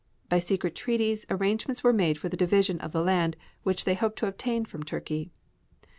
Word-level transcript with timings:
By 0.29 0.39
secret 0.39 0.73
treaties 0.73 1.27
arrangements 1.29 1.83
were 1.83 1.93
made 1.93 2.17
for 2.17 2.27
the 2.27 2.35
division 2.35 2.79
of 2.81 2.91
the 2.91 3.03
land, 3.03 3.35
which 3.61 3.85
they 3.85 3.93
hoped 3.93 4.17
to 4.17 4.27
obtain 4.27 4.65
from 4.65 4.81
Turkey. 4.81 5.29